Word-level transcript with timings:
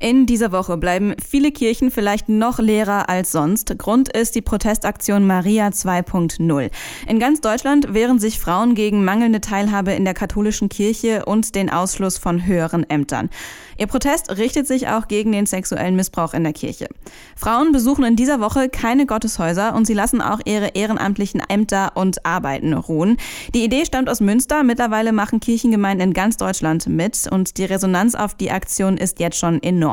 In 0.00 0.26
dieser 0.26 0.52
Woche 0.52 0.76
bleiben 0.76 1.14
viele 1.28 1.50
Kirchen 1.50 1.90
vielleicht 1.90 2.28
noch 2.28 2.60
leerer 2.60 3.08
als 3.08 3.32
sonst. 3.32 3.76
Grund 3.78 4.08
ist 4.08 4.36
die 4.36 4.42
Protestaktion 4.42 5.26
Maria 5.26 5.68
2.0. 5.68 6.70
In 7.08 7.18
ganz 7.18 7.40
Deutschland 7.40 7.94
wehren 7.94 8.20
sich 8.20 8.38
Frauen 8.38 8.76
gegen 8.76 9.04
mangelnde 9.04 9.40
Teilhabe 9.40 9.90
in 9.92 10.04
der 10.04 10.14
katholischen 10.14 10.68
Kirche 10.68 11.24
und 11.24 11.56
den 11.56 11.68
Ausschluss 11.68 12.16
von 12.16 12.46
höheren 12.46 12.88
Ämtern. 12.88 13.28
Ihr 13.76 13.88
Protest 13.88 14.36
richtet 14.36 14.68
sich 14.68 14.86
auch 14.88 15.08
gegen 15.08 15.32
den 15.32 15.46
sexuellen 15.46 15.96
Missbrauch 15.96 16.32
in 16.32 16.44
der 16.44 16.52
Kirche. 16.52 16.88
Frauen 17.34 17.72
besuchen 17.72 18.04
in 18.04 18.14
dieser 18.14 18.40
Woche 18.40 18.68
keine 18.68 19.04
Gotteshäuser 19.04 19.74
und 19.74 19.84
sie 19.84 19.94
lassen 19.94 20.20
auch 20.20 20.40
ihre 20.44 20.68
ehrenamtlichen 20.74 21.42
Ämter 21.48 21.92
und 21.94 22.24
Arbeiten 22.24 22.72
ruhen. 22.72 23.16
Die 23.52 23.64
Idee 23.64 23.84
stammt 23.84 24.08
aus 24.08 24.20
Münster. 24.20 24.62
Mittlerweile 24.62 25.12
machen 25.12 25.40
Kirchengemeinden 25.40 26.08
in 26.08 26.14
ganz 26.14 26.36
Deutschland 26.36 26.86
mit 26.86 27.28
und 27.30 27.58
die 27.58 27.64
Resonanz 27.64 28.14
auf 28.14 28.34
die 28.34 28.52
Aktion 28.52 28.96
ist 28.96 29.18
jetzt 29.18 29.38
schon 29.38 29.60
enorm. 29.62 29.87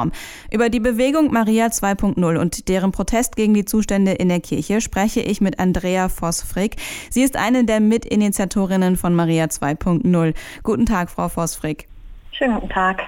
Über 0.52 0.70
die 0.70 0.80
Bewegung 0.80 1.32
Maria 1.32 1.68
2.0 1.68 2.38
und 2.38 2.68
deren 2.68 2.92
Protest 2.92 3.36
gegen 3.36 3.54
die 3.54 3.66
Zustände 3.66 4.12
in 4.12 4.30
der 4.30 4.40
Kirche 4.40 4.82
spreche 4.82 5.22
ich 5.22 5.42
mit 5.42 5.60
Andrea 5.60 6.10
Voss-Frick. 6.10 6.76
Sie 7.10 7.24
ist 7.24 7.36
eine 7.36 7.66
der 7.66 7.80
Mitinitiatorinnen 7.80 8.96
von 8.96 9.16
Maria 9.16 9.46
2.0. 9.46 10.34
Guten 10.64 10.86
Tag, 10.86 11.10
Frau 11.10 11.30
Voss-Frick. 11.30 11.88
Schönen 12.32 12.56
guten 12.56 12.70
Tag. 12.70 13.02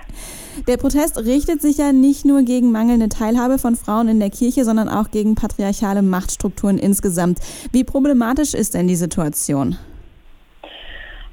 Der 0.67 0.77
Protest 0.77 1.17
richtet 1.17 1.61
sich 1.61 1.77
ja 1.77 1.91
nicht 1.91 2.23
nur 2.23 2.43
gegen 2.43 2.71
mangelnde 2.71 3.09
Teilhabe 3.09 3.59
von 3.59 3.75
Frauen 3.75 4.07
in 4.07 4.19
der 4.19 4.29
Kirche, 4.29 4.63
sondern 4.63 4.88
auch 4.88 5.11
gegen 5.11 5.35
patriarchale 5.35 6.01
Machtstrukturen 6.01 6.77
insgesamt. 6.77 7.39
Wie 7.73 7.83
problematisch 7.83 8.53
ist 8.53 8.73
denn 8.73 8.88
die 8.88 8.95
Situation? 8.95 9.77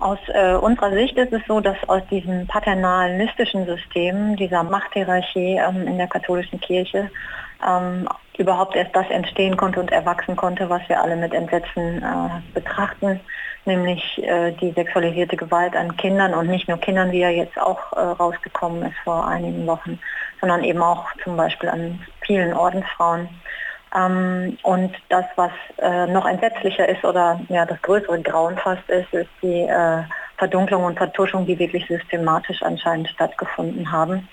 Aus 0.04 0.18
äh, 0.34 0.52
unserer 0.52 0.92
Sicht 0.92 1.16
ist 1.16 1.32
es 1.32 1.40
so, 1.48 1.60
dass 1.60 1.78
aus 1.88 2.02
diesem 2.10 2.46
paternalistischen 2.46 3.64
System, 3.64 4.36
dieser 4.36 4.62
Machthierarchie 4.62 5.56
ähm, 5.56 5.86
in 5.86 5.96
der 5.96 6.08
katholischen 6.08 6.60
Kirche, 6.60 7.10
ähm, 7.66 8.06
überhaupt 8.36 8.76
erst 8.76 8.94
das 8.94 9.08
entstehen 9.08 9.56
konnte 9.56 9.80
und 9.80 9.90
erwachsen 9.92 10.36
konnte, 10.36 10.68
was 10.68 10.86
wir 10.90 11.00
alle 11.00 11.16
mit 11.16 11.32
Entsetzen 11.32 12.02
äh, 12.02 12.42
betrachten, 12.52 13.18
nämlich 13.64 14.22
äh, 14.22 14.52
die 14.52 14.72
sexualisierte 14.72 15.38
Gewalt 15.38 15.74
an 15.74 15.96
Kindern 15.96 16.34
und 16.34 16.48
nicht 16.48 16.68
nur 16.68 16.76
Kindern, 16.76 17.10
wie 17.10 17.20
ja 17.20 17.30
jetzt 17.30 17.58
auch 17.58 17.94
äh, 17.94 18.00
rausgekommen 18.00 18.82
ist 18.82 18.98
vor 19.04 19.26
einigen 19.26 19.66
Wochen, 19.66 19.98
sondern 20.38 20.64
eben 20.64 20.82
auch 20.82 21.06
zum 21.22 21.38
Beispiel 21.38 21.70
an 21.70 21.98
vielen 22.20 22.52
Ordensfrauen. 22.52 23.26
Ähm, 23.94 24.58
und 24.62 24.92
das, 25.08 25.24
was 25.36 25.52
äh, 25.78 26.06
noch 26.06 26.26
entsetzlicher 26.26 26.88
ist 26.88 27.04
oder 27.04 27.40
ja, 27.48 27.64
das 27.64 27.80
größere 27.82 28.20
Grauen 28.22 28.56
fast 28.58 28.88
ist, 28.88 29.12
ist 29.12 29.30
die 29.42 29.62
äh, 29.62 30.02
Verdunklung 30.36 30.84
und 30.84 30.96
Vertuschung, 30.96 31.46
die 31.46 31.58
wirklich 31.58 31.86
systematisch 31.86 32.62
anscheinend 32.62 33.08
stattgefunden 33.08 33.90
haben. 33.90 34.28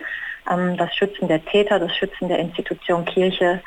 Ähm, 0.51 0.77
das 0.77 0.93
Schützen 0.95 1.27
der 1.27 1.43
Täter, 1.45 1.79
das 1.79 1.95
Schützen 1.95 2.27
der 2.27 2.39
Institution 2.39 3.05
Kirche, 3.05 3.61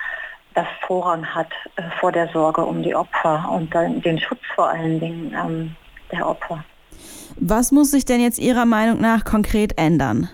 das 0.54 0.66
Vorrang 0.86 1.24
hat 1.24 1.50
äh, 1.76 1.82
vor 2.00 2.12
der 2.12 2.28
Sorge 2.28 2.64
um 2.64 2.82
die 2.82 2.94
Opfer 2.94 3.48
und 3.50 3.72
den 3.74 4.18
Schutz 4.18 4.40
vor 4.54 4.68
allen 4.68 4.98
Dingen 5.00 5.34
ähm, 5.34 5.76
der 6.10 6.26
Opfer. 6.26 6.64
Was 7.36 7.72
muss 7.72 7.90
sich 7.90 8.04
denn 8.04 8.20
jetzt 8.20 8.38
Ihrer 8.38 8.64
Meinung 8.64 9.00
nach 9.00 9.24
konkret 9.24 9.78
ändern? 9.78 10.28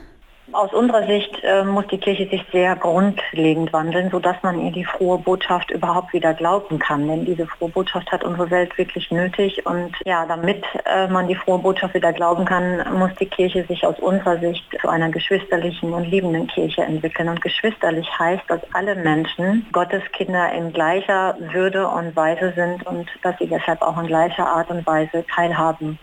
Aus 0.53 0.73
unserer 0.73 1.07
Sicht 1.07 1.39
äh, 1.45 1.63
muss 1.63 1.87
die 1.87 1.99
Kirche 1.99 2.29
sich 2.29 2.45
sehr 2.51 2.75
grundlegend 2.75 3.73
wandeln, 3.73 4.11
sodass 4.11 4.37
man 4.43 4.61
ihr 4.61 4.73
die 4.73 4.85
frohe 4.85 5.19
Botschaft 5.19 5.71
überhaupt 5.71 6.13
wieder 6.13 6.35
glauben 6.35 6.81
kann. 6.81 7.07
Denn 7.07 7.25
diese 7.25 7.47
frohe 7.47 7.69
Botschaft 7.69 8.11
hat 8.11 8.25
unsere 8.25 8.51
Welt 8.51 8.77
wirklich 8.77 9.11
nötig. 9.13 9.65
Und 9.65 9.95
ja, 10.05 10.27
damit 10.27 10.65
äh, 10.87 11.07
man 11.07 11.29
die 11.29 11.37
frohe 11.37 11.59
Botschaft 11.59 11.95
wieder 11.95 12.13
glauben 12.13 12.45
kann, 12.47 12.85
muss 12.99 13.15
die 13.21 13.27
Kirche 13.27 13.65
sich 13.67 13.87
aus 13.87 13.99
unserer 14.01 14.39
Sicht 14.39 14.65
zu 14.81 14.89
einer 14.89 15.11
geschwisterlichen 15.11 15.93
und 15.93 16.11
liebenden 16.11 16.49
Kirche 16.49 16.83
entwickeln. 16.83 17.29
Und 17.29 17.41
geschwisterlich 17.41 18.09
heißt, 18.19 18.43
dass 18.49 18.61
alle 18.73 18.97
Menschen 18.97 19.67
Gottes 19.71 20.03
Kinder 20.13 20.51
in 20.53 20.73
gleicher 20.73 21.37
Würde 21.53 21.87
und 21.87 22.17
Weise 22.17 22.53
sind 22.57 22.85
und 22.87 23.09
dass 23.23 23.39
sie 23.39 23.47
deshalb 23.47 23.83
auch 23.83 23.99
in 24.01 24.09
gleicher 24.09 24.49
Art 24.49 24.69
und 24.71 24.85
Weise 24.85 25.25
teilhaben 25.33 25.99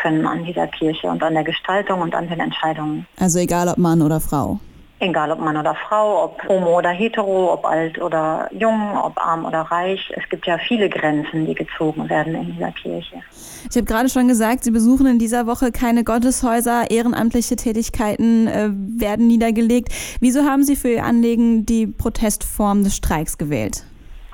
können 0.00 0.26
an 0.26 0.44
dieser 0.44 0.66
Kirche 0.66 1.08
und 1.08 1.22
an 1.22 1.34
der 1.34 1.44
Gestaltung 1.44 2.00
und 2.00 2.14
an 2.14 2.28
den 2.28 2.40
Entscheidungen. 2.40 3.06
Also 3.18 3.38
egal 3.38 3.68
ob 3.68 3.78
Mann 3.78 4.02
oder 4.02 4.20
Frau. 4.20 4.58
Egal 5.00 5.30
ob 5.30 5.38
Mann 5.38 5.56
oder 5.56 5.76
Frau, 5.76 6.24
ob 6.24 6.48
homo 6.48 6.78
oder 6.78 6.90
hetero, 6.90 7.52
ob 7.52 7.64
alt 7.64 8.00
oder 8.00 8.48
jung, 8.50 8.96
ob 8.96 9.16
arm 9.16 9.44
oder 9.44 9.60
reich. 9.60 10.12
Es 10.16 10.28
gibt 10.28 10.44
ja 10.46 10.58
viele 10.58 10.88
Grenzen, 10.88 11.46
die 11.46 11.54
gezogen 11.54 12.08
werden 12.08 12.34
in 12.34 12.52
dieser 12.52 12.72
Kirche. 12.72 13.22
Ich 13.70 13.76
habe 13.76 13.84
gerade 13.84 14.08
schon 14.08 14.26
gesagt, 14.26 14.64
Sie 14.64 14.72
besuchen 14.72 15.06
in 15.06 15.20
dieser 15.20 15.46
Woche 15.46 15.70
keine 15.70 16.02
Gotteshäuser, 16.02 16.90
ehrenamtliche 16.90 17.54
Tätigkeiten 17.54 18.48
äh, 18.48 18.70
werden 18.72 19.28
niedergelegt. 19.28 19.92
Wieso 20.20 20.42
haben 20.42 20.64
Sie 20.64 20.74
für 20.74 20.88
Ihr 20.88 21.04
Anliegen 21.04 21.64
die 21.64 21.86
Protestform 21.86 22.82
des 22.82 22.96
Streiks 22.96 23.38
gewählt? 23.38 23.84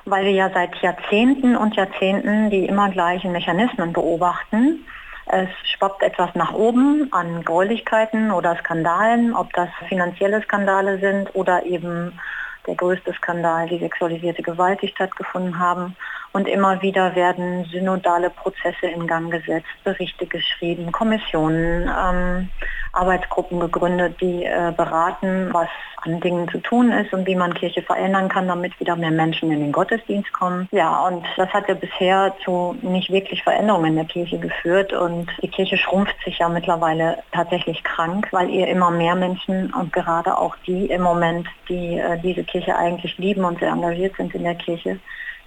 Weil 0.06 0.24
wir 0.24 0.32
ja 0.32 0.50
seit 0.52 0.74
Jahrzehnten 0.82 1.56
und 1.56 1.76
Jahrzehnten 1.76 2.48
die 2.48 2.64
immer 2.64 2.88
gleichen 2.90 3.32
Mechanismen 3.32 3.92
beobachten 3.92 4.78
es 5.26 5.48
schwappt 5.64 6.02
etwas 6.02 6.34
nach 6.34 6.52
oben 6.52 7.08
an 7.12 7.42
Gräulichkeiten 7.44 8.30
oder 8.30 8.56
Skandalen, 8.56 9.34
ob 9.34 9.52
das 9.54 9.68
finanzielle 9.88 10.42
Skandale 10.42 10.98
sind 10.98 11.34
oder 11.34 11.64
eben 11.64 12.18
der 12.66 12.74
größte 12.74 13.12
Skandal, 13.14 13.68
die 13.68 13.78
sexualisierte 13.78 14.42
Gewalt, 14.42 14.80
die 14.82 14.88
stattgefunden 14.88 15.58
haben. 15.58 15.96
Und 16.32 16.48
immer 16.48 16.82
wieder 16.82 17.14
werden 17.14 17.64
synodale 17.66 18.30
Prozesse 18.30 18.86
in 18.86 19.06
Gang 19.06 19.30
gesetzt, 19.30 19.68
Berichte 19.84 20.26
geschrieben, 20.26 20.90
Kommissionen, 20.90 21.88
ähm, 21.88 22.48
Arbeitsgruppen 22.94 23.60
gegründet, 23.60 24.20
die 24.20 24.44
äh, 24.44 24.72
beraten, 24.76 25.48
was 25.52 25.68
an 26.04 26.20
Dingen 26.20 26.48
zu 26.48 26.58
tun 26.58 26.92
ist 26.92 27.12
und 27.12 27.26
wie 27.26 27.34
man 27.34 27.54
Kirche 27.54 27.82
verändern 27.82 28.28
kann, 28.28 28.46
damit 28.46 28.78
wieder 28.78 28.94
mehr 28.96 29.10
Menschen 29.10 29.50
in 29.50 29.60
den 29.60 29.72
Gottesdienst 29.72 30.32
kommen. 30.32 30.68
Ja, 30.70 31.06
und 31.06 31.24
das 31.36 31.48
hat 31.50 31.68
ja 31.68 31.74
bisher 31.74 32.34
zu 32.44 32.76
nicht 32.82 33.10
wirklich 33.10 33.42
Veränderungen 33.42 33.90
in 33.90 33.96
der 33.96 34.04
Kirche 34.04 34.38
geführt 34.38 34.92
und 34.92 35.30
die 35.42 35.48
Kirche 35.48 35.78
schrumpft 35.78 36.16
sich 36.24 36.38
ja 36.38 36.48
mittlerweile 36.48 37.18
tatsächlich 37.32 37.82
krank, 37.84 38.28
weil 38.32 38.50
ihr 38.50 38.68
immer 38.68 38.90
mehr 38.90 39.14
Menschen 39.14 39.72
und 39.72 39.92
gerade 39.92 40.36
auch 40.36 40.56
die 40.66 40.86
im 40.86 41.02
Moment, 41.02 41.48
die 41.68 41.98
äh, 41.98 42.18
diese 42.20 42.44
Kirche 42.44 42.76
eigentlich 42.76 43.16
lieben 43.18 43.44
und 43.44 43.58
sehr 43.58 43.70
engagiert 43.70 44.16
sind 44.16 44.34
in 44.34 44.44
der 44.44 44.56
Kirche, 44.56 44.98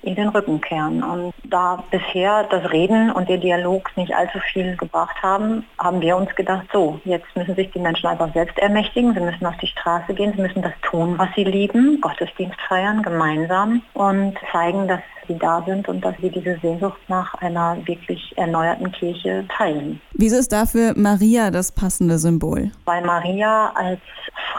in 0.08 0.16
den 0.16 0.30
Rücken 0.30 0.62
kehren. 0.62 1.04
Und 1.04 1.34
da 1.44 1.84
bisher 1.92 2.46
das 2.50 2.72
Reden 2.72 3.12
und 3.12 3.30
der 3.30 3.38
Dialog 3.38 3.92
nicht 3.98 4.14
allzu 4.16 4.40
viel 4.40 4.76
gebracht 4.78 5.22
haben, 5.22 5.66
haben 5.78 6.02
wir 6.02 6.16
uns 6.16 6.34
gedacht, 6.36 6.68
so, 6.72 7.00
jetzt 7.04 7.28
müssen 7.36 7.56
sich 7.56 7.70
die 7.72 7.80
Menschen 7.80 8.08
einfach 8.08 8.34
selbst 8.34 8.58
ermächtigen, 8.58 9.14
sie 9.14 9.20
müssen 9.20 9.46
auf 9.46 9.58
die 9.58 9.68
Straße 9.68 10.14
gehen, 10.14 10.34
sie 10.36 10.42
müssen 10.42 10.62
das 10.62 10.74
tun, 10.82 11.16
was 11.18 11.30
sie 11.36 11.44
lieben, 11.44 12.00
Gottesdienst 12.02 12.60
feiern, 12.68 13.04
gemeinsam 13.04 13.82
und 13.94 14.36
zeigen, 14.52 14.88
dass 14.88 15.02
sie 15.28 15.38
da 15.38 15.62
sind 15.66 15.88
und 15.90 16.02
dass 16.02 16.16
sie 16.22 16.30
diese 16.30 16.58
Sehnsucht 16.62 17.00
nach 17.08 17.34
einer 17.36 17.78
wirklich 17.86 18.34
erneuerten 18.38 18.92
Kirche 18.92 19.46
teilen. 19.56 20.00
Wieso 20.14 20.38
ist 20.38 20.52
dafür 20.52 20.94
Maria 20.96 21.52
das 21.52 21.72
passende 21.72 22.18
Symbol? 22.18 22.72
Weil 22.86 23.04
Maria 23.04 23.72
als 23.76 24.00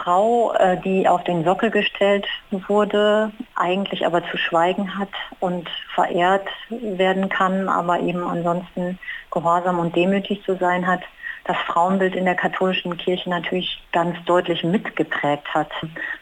Frau, 0.03 0.53
äh, 0.53 0.77
die 0.81 1.07
auf 1.07 1.23
den 1.23 1.43
Sockel 1.43 1.71
gestellt 1.71 2.27
wurde, 2.51 3.31
eigentlich 3.55 4.05
aber 4.05 4.23
zu 4.29 4.37
schweigen 4.37 4.97
hat 4.97 5.09
und 5.39 5.69
verehrt 5.93 6.47
werden 6.69 7.29
kann, 7.29 7.69
aber 7.69 7.99
eben 7.99 8.23
ansonsten 8.23 8.99
gehorsam 9.31 9.79
und 9.79 9.95
demütig 9.95 10.43
zu 10.43 10.55
sein 10.55 10.87
hat, 10.87 11.01
das 11.45 11.57
Frauenbild 11.65 12.15
in 12.15 12.25
der 12.25 12.35
katholischen 12.35 12.95
Kirche 12.97 13.29
natürlich 13.29 13.81
ganz 13.91 14.15
deutlich 14.25 14.63
mitgeprägt 14.63 15.51
hat. 15.53 15.71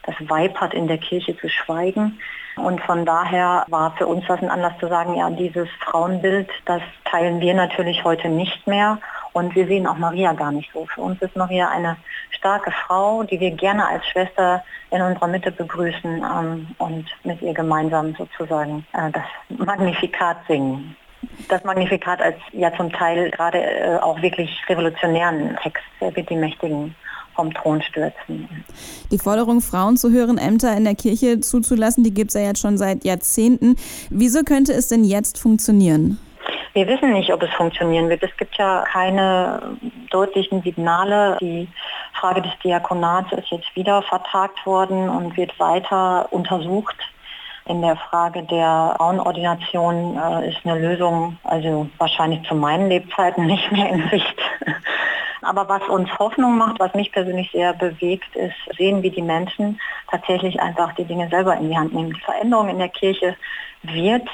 Das 0.04 0.14
Weib 0.20 0.56
hat 0.56 0.72
in 0.72 0.88
der 0.88 0.98
Kirche 0.98 1.36
zu 1.36 1.48
schweigen. 1.48 2.18
Und 2.56 2.80
von 2.80 3.04
daher 3.04 3.64
war 3.68 3.94
für 3.96 4.06
uns 4.06 4.24
das 4.26 4.40
ein 4.42 4.50
Anlass 4.50 4.72
zu 4.80 4.88
sagen, 4.88 5.14
ja, 5.14 5.30
dieses 5.30 5.68
Frauenbild, 5.80 6.48
das 6.64 6.82
teilen 7.04 7.40
wir 7.40 7.54
natürlich 7.54 8.04
heute 8.04 8.28
nicht 8.28 8.66
mehr. 8.66 8.98
Und 9.32 9.54
wir 9.54 9.66
sehen 9.66 9.86
auch 9.86 9.98
Maria 9.98 10.32
gar 10.32 10.50
nicht 10.50 10.70
so. 10.72 10.86
Für 10.86 11.02
uns 11.02 11.20
ist 11.20 11.36
Maria 11.36 11.68
eine 11.68 11.96
starke 12.30 12.70
Frau, 12.70 13.22
die 13.22 13.40
wir 13.40 13.50
gerne 13.50 13.86
als 13.86 14.06
Schwester 14.06 14.62
in 14.90 15.02
unserer 15.02 15.28
Mitte 15.28 15.50
begrüßen 15.50 16.22
ähm, 16.22 16.66
und 16.78 17.06
mit 17.24 17.42
ihr 17.42 17.54
gemeinsam 17.54 18.14
sozusagen 18.16 18.86
äh, 18.92 19.10
das 19.10 19.24
Magnifikat 19.58 20.38
singen. 20.46 20.96
Das 21.48 21.64
Magnifikat 21.64 22.22
als 22.22 22.36
ja 22.52 22.72
zum 22.76 22.92
Teil 22.92 23.30
gerade 23.30 23.58
äh, 23.58 23.98
auch 23.98 24.20
wirklich 24.22 24.50
revolutionären 24.68 25.56
Text, 25.62 25.82
der 26.00 26.14
wird 26.14 26.30
die 26.30 26.36
Mächtigen 26.36 26.94
vom 27.34 27.54
Thron 27.54 27.80
stürzen. 27.82 28.48
Die 29.12 29.18
Forderung, 29.18 29.60
Frauen 29.60 29.96
zu 29.96 30.10
höheren 30.10 30.38
Ämter 30.38 30.76
in 30.76 30.84
der 30.84 30.96
Kirche 30.96 31.38
zuzulassen, 31.38 32.02
die 32.02 32.12
gibt 32.12 32.30
es 32.30 32.34
ja 32.34 32.40
jetzt 32.40 32.60
schon 32.60 32.76
seit 32.76 33.04
Jahrzehnten. 33.04 33.76
Wieso 34.10 34.42
könnte 34.42 34.72
es 34.72 34.88
denn 34.88 35.04
jetzt 35.04 35.38
funktionieren? 35.38 36.18
Wir 36.74 36.86
wissen 36.86 37.12
nicht, 37.12 37.32
ob 37.32 37.42
es 37.42 37.50
funktionieren 37.54 38.08
wird. 38.08 38.22
Es 38.22 38.36
gibt 38.36 38.56
ja 38.56 38.84
keine 38.92 39.76
deutlichen 40.10 40.62
Signale. 40.62 41.36
Die 41.40 41.68
Frage 42.20 42.42
des 42.42 42.52
Diakonats 42.62 43.32
ist 43.32 43.50
jetzt 43.50 43.74
wieder 43.74 44.02
vertagt 44.02 44.64
worden 44.66 45.08
und 45.08 45.36
wird 45.36 45.58
weiter 45.58 46.26
untersucht. 46.30 46.96
In 47.66 47.82
der 47.82 47.96
Frage 47.96 48.42
der 48.44 48.94
Frauenordination 48.96 50.16
äh, 50.16 50.48
ist 50.48 50.58
eine 50.64 50.78
Lösung, 50.78 51.36
also 51.44 51.88
wahrscheinlich 51.98 52.42
zu 52.48 52.54
meinen 52.54 52.88
Lebzeiten 52.88 53.46
nicht 53.46 53.70
mehr 53.70 53.90
in 53.90 54.08
Sicht. 54.08 54.36
Aber 55.42 55.68
was 55.68 55.82
uns 55.88 56.10
Hoffnung 56.18 56.58
macht, 56.58 56.80
was 56.80 56.94
mich 56.94 57.12
persönlich 57.12 57.50
sehr 57.52 57.72
bewegt, 57.72 58.34
ist 58.34 58.76
sehen, 58.76 59.02
wie 59.02 59.10
die 59.10 59.22
Menschen 59.22 59.80
tatsächlich 60.10 60.60
einfach 60.60 60.94
die 60.94 61.04
Dinge 61.04 61.28
selber 61.28 61.56
in 61.56 61.68
die 61.68 61.76
Hand 61.76 61.94
nehmen. 61.94 62.12
Die 62.12 62.20
Veränderung 62.20 62.68
in 62.68 62.78
der 62.78 62.88
Kirche 62.88 63.36
wird 63.82 64.28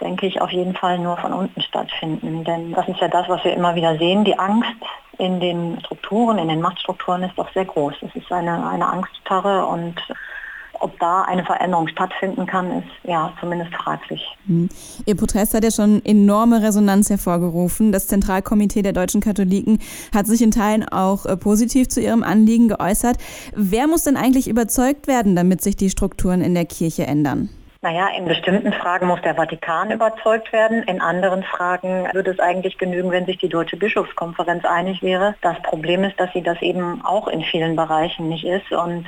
denke 0.00 0.26
ich, 0.26 0.40
auf 0.40 0.50
jeden 0.50 0.74
Fall 0.74 0.98
nur 0.98 1.16
von 1.16 1.32
unten 1.32 1.60
stattfinden. 1.60 2.44
Denn 2.44 2.72
das 2.72 2.88
ist 2.88 3.00
ja 3.00 3.08
das, 3.08 3.28
was 3.28 3.42
wir 3.44 3.54
immer 3.54 3.74
wieder 3.74 3.96
sehen. 3.98 4.24
Die 4.24 4.38
Angst 4.38 4.76
in 5.18 5.40
den 5.40 5.80
Strukturen, 5.80 6.38
in 6.38 6.48
den 6.48 6.60
Machtstrukturen 6.60 7.22
ist 7.22 7.36
doch 7.36 7.52
sehr 7.52 7.64
groß. 7.64 7.94
Es 8.02 8.14
ist 8.14 8.30
eine, 8.30 8.68
eine 8.68 8.86
Angststarre 8.86 9.66
und 9.66 9.94
ob 10.80 10.98
da 10.98 11.22
eine 11.22 11.44
Veränderung 11.44 11.88
stattfinden 11.88 12.46
kann, 12.46 12.70
ist 12.78 12.88
ja 13.04 13.32
zumindest 13.40 13.74
fraglich. 13.74 14.22
Hm. 14.46 14.68
Ihr 15.06 15.16
Protest 15.16 15.54
hat 15.54 15.64
ja 15.64 15.70
schon 15.70 16.04
enorme 16.04 16.62
Resonanz 16.62 17.10
hervorgerufen. 17.10 17.92
Das 17.92 18.08
Zentralkomitee 18.08 18.82
der 18.82 18.92
deutschen 18.92 19.20
Katholiken 19.20 19.78
hat 20.14 20.26
sich 20.26 20.42
in 20.42 20.50
Teilen 20.50 20.86
auch 20.88 21.26
äh, 21.26 21.36
positiv 21.36 21.88
zu 21.88 22.00
ihrem 22.00 22.22
Anliegen 22.22 22.68
geäußert. 22.68 23.16
Wer 23.54 23.86
muss 23.86 24.04
denn 24.04 24.16
eigentlich 24.16 24.48
überzeugt 24.48 25.06
werden, 25.06 25.36
damit 25.36 25.62
sich 25.62 25.76
die 25.76 25.90
Strukturen 25.90 26.42
in 26.42 26.54
der 26.54 26.66
Kirche 26.66 27.06
ändern? 27.06 27.48
Naja, 27.86 28.08
in 28.18 28.24
bestimmten 28.24 28.72
Fragen 28.72 29.06
muss 29.06 29.20
der 29.22 29.36
Vatikan 29.36 29.92
überzeugt 29.92 30.52
werden. 30.52 30.82
In 30.82 31.00
anderen 31.00 31.44
Fragen 31.44 32.08
würde 32.12 32.32
es 32.32 32.40
eigentlich 32.40 32.78
genügen, 32.78 33.12
wenn 33.12 33.26
sich 33.26 33.38
die 33.38 33.48
Deutsche 33.48 33.76
Bischofskonferenz 33.76 34.64
einig 34.64 35.04
wäre. 35.04 35.36
Das 35.40 35.56
Problem 35.62 36.02
ist, 36.02 36.18
dass 36.18 36.32
sie 36.32 36.42
das 36.42 36.60
eben 36.62 37.04
auch 37.04 37.28
in 37.28 37.42
vielen 37.42 37.76
Bereichen 37.76 38.28
nicht 38.28 38.44
ist 38.44 38.72
und 38.72 39.06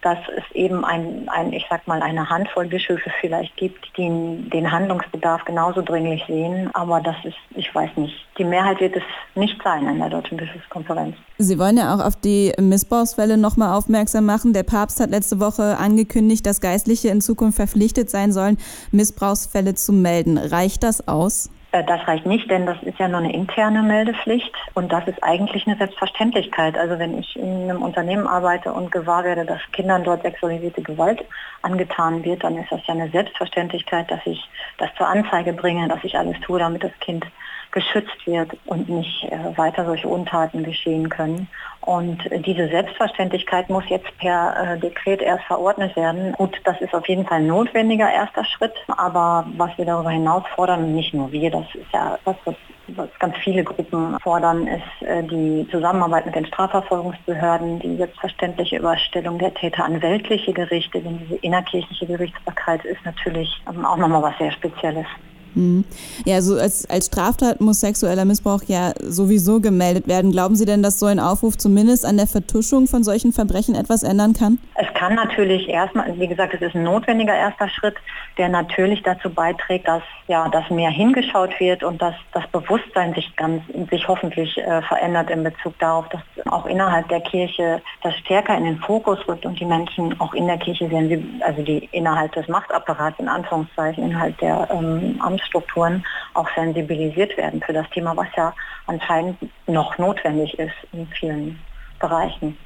dass 0.00 0.16
es 0.38 0.42
eben 0.54 0.86
ein, 0.86 1.28
ein 1.28 1.52
ich 1.52 1.66
sag 1.68 1.86
mal, 1.86 2.00
eine 2.00 2.30
Handvoll 2.30 2.66
Bischöfe 2.66 3.10
vielleicht 3.20 3.54
gibt, 3.58 3.94
die 3.98 4.08
den 4.48 4.72
Handlungsbedarf 4.72 5.44
genauso 5.44 5.82
dringlich 5.82 6.24
sehen. 6.26 6.70
Aber 6.72 7.02
das 7.02 7.16
ist, 7.24 7.36
ich 7.54 7.74
weiß 7.74 7.90
nicht, 7.96 8.14
die 8.38 8.44
Mehrheit 8.44 8.80
wird 8.80 8.96
es 8.96 9.02
nicht 9.34 9.60
sein 9.62 9.86
in 9.86 9.98
der 9.98 10.10
Deutschen 10.10 10.36
Bischofskonferenz. 10.36 11.16
Sie 11.38 11.58
wollen 11.58 11.76
ja 11.76 11.94
auch 11.94 12.04
auf 12.04 12.16
die 12.16 12.52
Missbrauchsfälle 12.58 13.36
nochmal 13.36 13.76
aufmerksam 13.76 14.26
machen. 14.26 14.52
Der 14.52 14.62
Papst 14.62 15.00
hat 15.00 15.10
letzte 15.10 15.40
Woche 15.40 15.78
angekündigt, 15.78 16.46
dass 16.46 16.60
Geistliche 16.60 17.08
in 17.08 17.20
Zukunft 17.20 17.56
verpflichtet 17.56 18.10
sein 18.10 18.32
sollen, 18.32 18.58
Missbrauchsfälle 18.92 19.74
zu 19.74 19.92
melden. 19.92 20.38
Reicht 20.38 20.82
das 20.82 21.06
aus? 21.06 21.50
Äh, 21.74 21.82
das 21.84 22.06
reicht 22.06 22.24
nicht, 22.24 22.48
denn 22.50 22.66
das 22.66 22.80
ist 22.82 22.98
ja 22.98 23.08
nur 23.08 23.18
eine 23.18 23.32
interne 23.32 23.82
Meldepflicht 23.82 24.54
und 24.74 24.92
das 24.92 25.06
ist 25.08 25.22
eigentlich 25.22 25.66
eine 25.66 25.76
Selbstverständlichkeit. 25.76 26.78
Also 26.78 26.98
wenn 26.98 27.18
ich 27.18 27.34
in 27.36 27.64
einem 27.64 27.82
Unternehmen 27.82 28.28
arbeite 28.28 28.72
und 28.72 28.92
gewahr 28.92 29.24
werde, 29.24 29.44
dass 29.44 29.60
Kindern 29.72 30.04
dort 30.04 30.22
sexualisierte 30.22 30.82
Gewalt 30.82 31.24
angetan 31.62 32.24
wird, 32.24 32.44
dann 32.44 32.56
ist 32.56 32.70
das 32.70 32.86
ja 32.86 32.94
eine 32.94 33.10
Selbstverständlichkeit, 33.10 34.08
dass 34.10 34.20
ich 34.24 34.40
das 34.78 34.90
zur 34.96 35.08
Anzeige 35.08 35.52
bringe, 35.52 35.88
dass 35.88 36.04
ich 36.04 36.16
alles 36.16 36.38
tue, 36.40 36.60
damit 36.60 36.84
das 36.84 36.92
Kind 37.00 37.26
geschützt 37.74 38.24
wird 38.24 38.52
und 38.66 38.88
nicht 38.88 39.24
äh, 39.24 39.58
weiter 39.58 39.84
solche 39.84 40.06
Untaten 40.08 40.62
geschehen 40.62 41.08
können. 41.08 41.48
Und 41.80 42.18
diese 42.46 42.68
Selbstverständlichkeit 42.68 43.68
muss 43.68 43.84
jetzt 43.88 44.16
per 44.18 44.54
äh, 44.56 44.78
Dekret 44.78 45.20
erst 45.20 45.44
verordnet 45.44 45.94
werden. 45.96 46.32
Gut, 46.32 46.58
das 46.64 46.80
ist 46.80 46.94
auf 46.94 47.06
jeden 47.08 47.26
Fall 47.26 47.38
ein 47.38 47.48
notwendiger 47.48 48.10
erster 48.10 48.44
Schritt, 48.44 48.72
aber 48.96 49.44
was 49.56 49.76
wir 49.76 49.84
darüber 49.84 50.10
hinaus 50.10 50.44
fordern, 50.54 50.94
nicht 50.94 51.12
nur 51.12 51.30
wir, 51.32 51.50
das 51.50 51.66
ist 51.74 51.92
ja 51.92 52.16
was, 52.24 52.36
was, 52.44 52.54
was 52.88 53.08
ganz 53.18 53.36
viele 53.38 53.64
Gruppen 53.64 54.18
fordern, 54.20 54.68
ist 54.68 55.06
äh, 55.06 55.24
die 55.24 55.66
Zusammenarbeit 55.70 56.26
mit 56.26 56.36
den 56.36 56.46
Strafverfolgungsbehörden, 56.46 57.80
die 57.80 57.96
selbstverständliche 57.96 58.76
Überstellung 58.78 59.38
der 59.38 59.52
Täter 59.52 59.84
an 59.84 60.00
weltliche 60.00 60.52
Gerichte, 60.52 61.02
denn 61.02 61.18
diese 61.18 61.36
innerkirchliche 61.36 62.06
Gerichtsbarkeit 62.06 62.84
ist 62.84 63.04
natürlich 63.04 63.50
ähm, 63.68 63.84
auch 63.84 63.96
nochmal 63.96 64.22
was 64.22 64.38
sehr 64.38 64.52
Spezielles. 64.52 65.06
Mhm. 65.54 65.84
Ja, 66.24 66.40
so 66.42 66.56
als, 66.56 66.88
als 66.88 67.06
Straftat 67.06 67.60
muss 67.60 67.80
sexueller 67.80 68.24
Missbrauch 68.24 68.62
ja 68.66 68.92
sowieso 69.00 69.60
gemeldet 69.60 70.08
werden. 70.08 70.32
Glauben 70.32 70.56
Sie 70.56 70.64
denn, 70.64 70.82
dass 70.82 70.98
so 70.98 71.06
ein 71.06 71.20
Aufruf 71.20 71.56
zumindest 71.56 72.04
an 72.04 72.16
der 72.16 72.26
Vertuschung 72.26 72.86
von 72.86 73.04
solchen 73.04 73.32
Verbrechen 73.32 73.74
etwas 73.74 74.02
ändern 74.02 74.32
kann? 74.32 74.58
Es 74.74 74.92
kann 74.94 75.14
natürlich 75.14 75.68
erstmal, 75.68 76.18
wie 76.18 76.28
gesagt, 76.28 76.54
es 76.54 76.62
ist 76.62 76.74
ein 76.74 76.82
notwendiger 76.82 77.34
erster 77.34 77.68
Schritt, 77.68 77.96
der 78.38 78.48
natürlich 78.48 79.02
dazu 79.02 79.30
beiträgt, 79.30 79.88
dass 79.88 80.02
ja, 80.26 80.48
dass 80.48 80.68
mehr 80.70 80.90
hingeschaut 80.90 81.58
wird 81.60 81.84
und 81.84 82.00
dass 82.00 82.14
das 82.32 82.46
Bewusstsein 82.48 83.14
sich 83.14 83.34
ganz, 83.36 83.62
sich 83.90 84.08
hoffentlich 84.08 84.56
äh, 84.58 84.80
verändert 84.82 85.30
in 85.30 85.44
Bezug 85.44 85.78
darauf, 85.78 86.08
dass 86.08 86.22
auch 86.46 86.66
innerhalb 86.66 87.08
der 87.08 87.20
Kirche 87.20 87.82
das 88.02 88.16
stärker 88.18 88.56
in 88.56 88.64
den 88.64 88.78
Fokus 88.78 89.18
rückt 89.28 89.44
und 89.44 89.60
die 89.60 89.66
Menschen 89.66 90.18
auch 90.20 90.32
in 90.32 90.46
der 90.46 90.56
Kirche 90.56 90.88
sehen, 90.88 91.42
also 91.44 91.62
die 91.62 91.88
innerhalb 91.92 92.32
des 92.32 92.48
Machtapparats 92.48 93.18
in 93.18 93.28
Anführungszeichen, 93.28 94.04
innerhalb 94.04 94.38
der 94.38 94.68
ähm, 94.70 95.20
Amtsstrukturen 95.44 96.04
auch 96.34 96.48
sensibilisiert 96.54 97.36
werden 97.36 97.60
für 97.62 97.72
das 97.72 97.88
Thema, 97.90 98.16
was 98.16 98.28
ja 98.36 98.54
anscheinend 98.86 99.38
noch 99.66 99.96
notwendig 99.98 100.58
ist 100.58 100.74
in 100.92 101.06
vielen 101.08 101.58
Bereichen. 102.00 102.56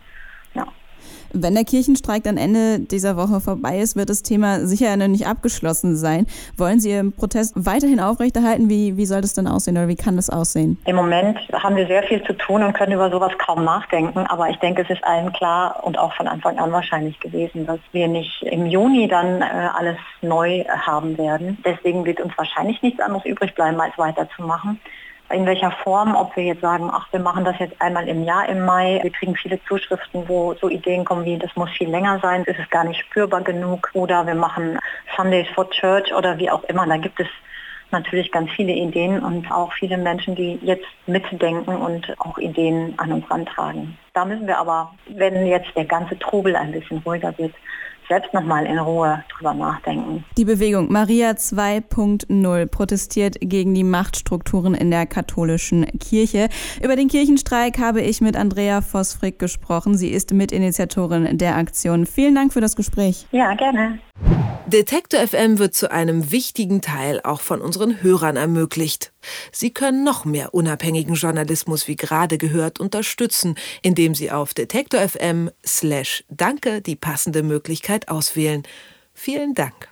Ja. 0.55 0.67
Wenn 1.33 1.55
der 1.55 1.65
Kirchenstreik 1.65 2.25
dann 2.25 2.37
Ende 2.37 2.81
dieser 2.81 3.17
Woche 3.17 3.41
vorbei 3.41 3.79
ist, 3.79 3.97
wird 3.97 4.09
das 4.09 4.23
Thema 4.23 4.67
sicher 4.67 4.97
noch 4.97 5.09
nicht 5.09 5.27
abgeschlossen 5.27 5.97
sein. 5.97 6.27
Wollen 6.57 6.81
Sie 6.81 6.91
Ihren 6.91 7.13
Protest 7.13 7.53
weiterhin 7.57 8.01
aufrechterhalten? 8.01 8.71
Wie, 8.71 8.97
wie 8.97 9.07
soll 9.07 9.21
das 9.21 9.35
dann 9.35 9.47
aussehen 9.47 9.77
oder 9.77 9.89
wie 9.89 9.97
kann 9.97 10.17
das 10.17 10.31
aussehen? 10.31 10.79
Im 10.87 10.97
Moment 10.97 11.39
haben 11.53 11.77
wir 11.77 11.87
sehr 11.87 12.03
viel 12.05 12.23
zu 12.25 12.33
tun 12.33 12.63
und 12.63 12.73
können 12.73 12.93
über 12.93 13.11
sowas 13.11 13.33
kaum 13.39 13.65
nachdenken. 13.65 14.21
Aber 14.29 14.49
ich 14.49 14.57
denke, 14.57 14.83
es 14.83 14.91
ist 14.91 15.05
allen 15.05 15.33
klar 15.33 15.81
und 15.85 15.99
auch 15.99 16.15
von 16.15 16.29
Anfang 16.29 16.59
an 16.59 16.73
wahrscheinlich 16.73 17.21
gewesen, 17.21 17.67
dass 17.67 17.81
wir 17.93 18.09
nicht 18.09 18.43
im 18.43 18.67
Juni 18.67 19.09
dann 19.09 19.43
äh, 19.43 19.45
alles 19.45 19.97
neu 20.23 20.65
haben 20.65 21.19
werden. 21.19 21.59
Deswegen 21.65 22.05
wird 22.05 22.21
uns 22.21 22.33
wahrscheinlich 22.37 22.81
nichts 22.83 23.01
anderes 23.01 23.25
übrig 23.27 23.55
bleiben, 23.55 23.81
als 23.81 23.97
weiterzumachen 23.99 24.81
in 25.31 25.45
welcher 25.47 25.71
Form, 25.71 26.15
ob 26.17 26.35
wir 26.37 26.45
jetzt 26.45 26.63
sagen, 26.63 26.91
ach, 26.93 27.07
wir 27.13 27.21
machen 27.21 27.45
das 27.45 27.59
jetzt 27.59 27.81
einmal 27.81 28.09
im 28.09 28.25
Jahr 28.25 28.49
im 28.49 28.65
Mai. 28.65 28.99
Wir 29.03 29.11
kriegen 29.11 29.37
viele 29.37 29.63
Zuschriften, 29.65 30.29
wo 30.29 30.55
so 30.55 30.69
Ideen 30.69 31.05
kommen 31.05 31.25
wie, 31.25 31.39
das 31.39 31.55
muss 31.55 31.71
viel 31.71 31.91
länger 31.91 32.19
sein, 32.21 32.45
ist 32.45 32.59
es 32.59 32.71
gar 32.71 32.85
nicht 32.85 33.01
spürbar 33.01 33.43
genug 33.43 33.91
oder 33.93 34.27
wir 34.27 34.35
machen 34.35 34.79
Sundays 35.17 35.49
for 35.55 35.69
Church 35.71 36.13
oder 36.15 36.39
wie 36.39 36.51
auch 36.51 36.65
immer. 36.65 36.87
Da 36.87 36.97
gibt 36.97 37.21
es 37.21 37.29
natürlich 37.91 38.33
ganz 38.33 38.51
viele 38.53 38.73
Ideen 38.73 39.21
und 39.21 39.51
auch 39.51 39.73
viele 39.73 39.99
Menschen, 39.99 40.35
die 40.35 40.59
jetzt 40.63 40.87
mitdenken 41.07 41.77
und 41.77 42.15
auch 42.21 42.39
Ideen 42.39 42.95
an 42.99 43.13
uns 43.13 43.31
rantragen. 43.31 43.99
Da 44.15 44.25
müssen 44.25 44.47
wir 44.47 44.59
aber, 44.59 44.93
wenn 45.09 45.47
jetzt 45.47 45.75
der 45.77 45.85
ganze 45.85 46.19
Trubel 46.19 46.57
ein 46.57 46.73
bisschen 46.73 46.99
ruhiger 46.99 47.37
wird, 47.39 47.55
selbst 48.09 48.33
nochmal 48.35 48.67
in 48.67 48.79
Ruhe 48.79 49.23
drüber 49.37 49.55
nachdenken. 49.55 50.25
Die 50.37 50.45
Bewegung 50.45 50.91
Maria 50.91 51.31
2.0 51.31 52.67
protestiert 52.67 53.37
gegen 53.41 53.75
die 53.75 53.85
Machtstrukturen 53.85 54.75
in 54.75 54.91
der 54.91 55.07
katholischen 55.07 55.87
Kirche. 55.99 56.49
Über 56.83 56.97
den 56.97 57.09
Kirchenstreik 57.09 57.79
habe 57.79 58.01
ich 58.01 58.21
mit 58.21 58.37
Andrea 58.37 58.81
Vosfrick 58.81 59.39
gesprochen. 59.39 59.97
Sie 59.97 60.09
ist 60.09 60.33
Mitinitiatorin 60.33 61.39
der 61.39 61.57
Aktion. 61.57 62.07
Vielen 62.07 62.35
Dank 62.35 62.53
für 62.53 62.61
das 62.61 62.77
Gespräch. 62.77 63.27
Ja, 63.31 63.55
gerne. 63.55 63.99
Detektor 64.69 65.27
FM 65.27 65.59
wird 65.59 65.75
zu 65.75 65.91
einem 65.91 66.31
wichtigen 66.31 66.83
Teil 66.83 67.23
auch 67.23 67.41
von 67.41 67.63
unseren 67.63 68.03
Hörern 68.03 68.37
ermöglicht. 68.37 69.15
Sie 69.51 69.73
können 69.73 70.05
noch 70.05 70.27
mehr 70.27 70.53
unabhängigen 70.53 71.15
Journalismus 71.15 71.89
wie 71.89 71.97
gerade 71.97 72.37
gehört 72.37 72.79
unterstützen, 72.79 73.55
indem 73.81 74.15
Sie 74.15 74.31
auf 74.31 74.53
detektor 74.53 75.01
FM 75.01 75.51
slash 75.67 76.23
danke 76.29 76.83
die 76.83 76.97
passende 76.97 77.43
Möglichkeit 77.43 78.09
auswählen. 78.09 78.63
Vielen 79.15 79.55
Dank. 79.55 79.89